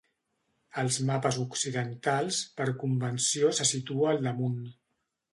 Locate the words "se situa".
3.59-4.09